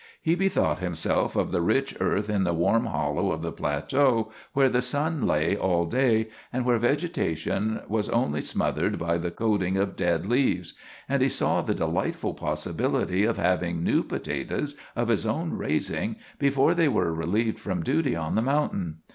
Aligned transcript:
He 0.19 0.33
bethought 0.33 0.79
himself 0.79 1.35
of 1.35 1.51
the 1.51 1.61
rich 1.61 1.95
earth 1.99 2.27
in 2.27 2.43
the 2.43 2.55
warm 2.55 2.87
hollow 2.87 3.31
of 3.31 3.43
the 3.43 3.51
plateau, 3.51 4.31
where 4.53 4.67
the 4.67 4.81
sun 4.81 5.27
lay 5.27 5.55
all 5.55 5.85
day, 5.85 6.29
and 6.51 6.65
where 6.65 6.79
vegetation 6.79 7.81
was 7.87 8.09
only 8.09 8.41
smothered 8.41 8.97
by 8.97 9.19
the 9.19 9.29
coating 9.29 9.77
of 9.77 9.95
dead 9.95 10.25
leaves; 10.25 10.73
and 11.07 11.21
he 11.21 11.29
saw 11.29 11.61
the 11.61 11.75
delightful 11.75 12.33
possibility 12.33 13.25
of 13.25 13.37
having 13.37 13.83
new 13.83 14.01
potatoes, 14.01 14.75
of 14.95 15.09
his 15.09 15.23
own 15.27 15.53
raising, 15.53 16.15
before 16.39 16.73
they 16.73 16.87
were 16.87 17.13
relieved 17.13 17.59
from 17.59 17.83
duty 17.83 18.15
on 18.15 18.33
the 18.33 18.41
mountain. 18.41 19.01